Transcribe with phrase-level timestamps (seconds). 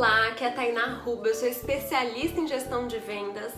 [0.00, 3.52] Olá, aqui é a Tainá Ruba, eu sou especialista em gestão de vendas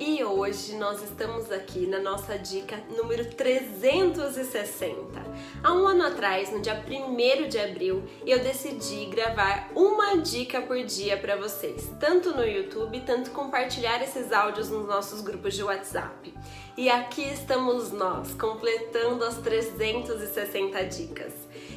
[0.00, 5.22] e hoje nós estamos aqui na nossa dica número 360.
[5.62, 10.82] Há um ano atrás, no dia 1 de abril, eu decidi gravar uma dica por
[10.82, 16.32] dia para vocês, tanto no YouTube, tanto compartilhar esses áudios nos nossos grupos de WhatsApp.
[16.74, 21.34] E aqui estamos nós, completando as 360 dicas.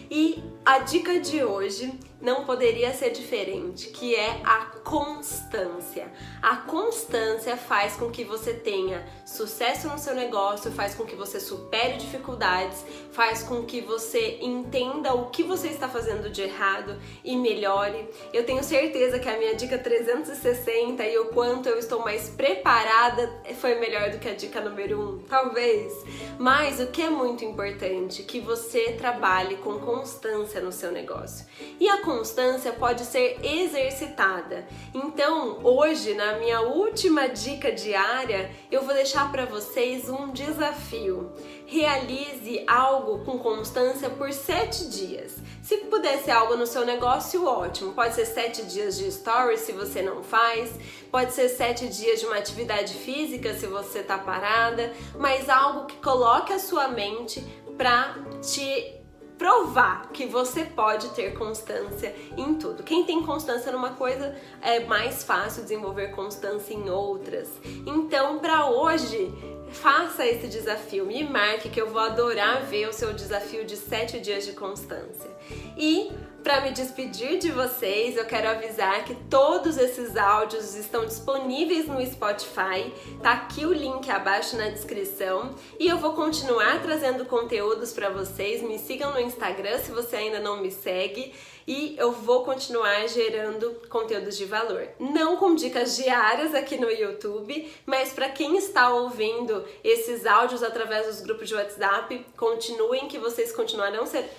[0.10, 6.12] E a dica de hoje não poderia ser diferente, que é a constância.
[6.42, 11.40] A constância faz com que você tenha sucesso no seu negócio, faz com que você
[11.40, 17.38] supere dificuldades, faz com que você entenda o que você está fazendo de errado e
[17.38, 18.10] melhore.
[18.34, 23.32] Eu tenho certeza que a minha dica 360 e o quanto eu estou mais preparada
[23.60, 25.94] foi melhor do que a dica número 1, talvez.
[26.40, 31.46] Mas o que é muito importante que você trabalhe com constância no seu negócio.
[31.80, 34.66] E a constância pode ser exercitada.
[34.94, 41.34] Então, hoje, na minha última dica diária, eu vou deixar para vocês um desafio.
[41.66, 45.36] Realize algo com constância por sete dias.
[45.62, 47.92] Se puder ser algo no seu negócio, ótimo.
[47.94, 50.72] Pode ser sete dias de stories se você não faz,
[51.12, 55.98] pode ser sete dias de uma atividade física se você tá parada, mas algo que
[55.98, 57.44] coloque a sua mente
[57.78, 59.05] para te
[59.38, 62.84] provar que você pode ter constância em tudo.
[62.84, 67.50] Quem tem constância numa coisa é mais fácil desenvolver constância em outras.
[67.86, 69.34] Então, para hoje,
[69.72, 74.20] faça esse desafio, me marque que eu vou adorar ver o seu desafio de 7
[74.20, 75.30] dias de constância.
[75.78, 76.12] E
[76.46, 82.06] para me despedir de vocês, eu quero avisar que todos esses áudios estão disponíveis no
[82.06, 82.94] Spotify.
[83.20, 88.62] Tá aqui o link abaixo na descrição e eu vou continuar trazendo conteúdos para vocês.
[88.62, 91.34] Me sigam no Instagram se você ainda não me segue
[91.68, 94.88] e eu vou continuar gerando conteúdos de valor.
[95.00, 101.08] Não com dicas diárias aqui no YouTube, mas para quem está ouvindo esses áudios através
[101.08, 104.30] dos grupos de WhatsApp, continuem que vocês continuarão ser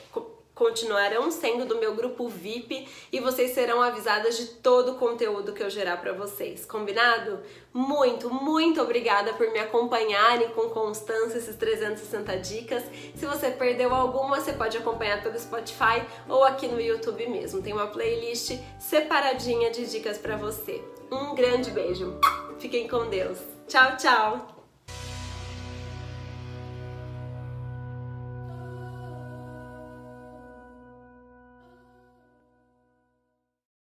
[0.57, 5.63] continuarão sendo do meu grupo VIP e vocês serão avisadas de todo o conteúdo que
[5.63, 6.65] eu gerar para vocês.
[6.65, 7.41] Combinado?
[7.75, 12.83] Muito, muito obrigada por me acompanharem com constância esses 360 dicas.
[13.15, 17.61] Se você perdeu alguma, você pode acompanhar pelo Spotify ou aqui no YouTube mesmo.
[17.61, 20.83] Tem uma playlist separadinha de dicas para você.
[21.13, 22.19] Um grande beijo.
[22.59, 23.39] Fiquem com Deus.
[23.69, 24.56] Tchau, tchau.